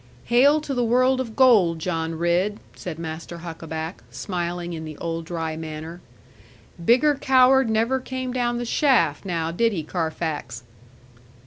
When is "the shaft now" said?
8.57-9.51